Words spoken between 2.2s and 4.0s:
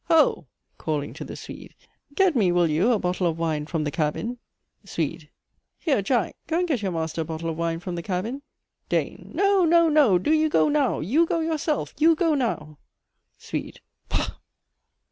me, will you, a bottle of wine from the